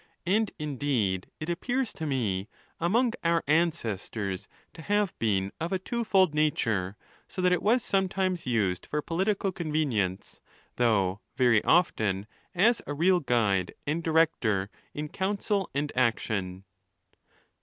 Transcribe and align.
And, 0.25 0.51
indeed, 0.57 1.29
it 1.39 1.47
appears 1.47 1.93
to 1.93 2.07
me, 2.07 2.49
among 2.79 3.13
our 3.23 3.43
ancestors 3.45 4.47
to 4.73 4.81
have 4.81 5.13
been 5.19 5.51
of 5.61 5.71
a 5.71 5.77
twofold 5.77 6.33
nature, 6.33 6.97
so 7.27 7.39
that 7.39 7.51
it 7.51 7.61
was 7.61 7.83
sometimes 7.83 8.47
used 8.47 8.87
for 8.87 9.03
political 9.03 9.51
convenience, 9.51 10.41
though 10.77 11.19
very 11.37 11.63
often 11.63 12.25
as 12.55 12.81
a 12.87 12.95
real 12.95 13.19
guide 13.19 13.75
and 13.85 14.01
director 14.03 14.71
in 14.95 15.07
counsel 15.07 15.69
and 15.75 15.91
action. 15.95 16.63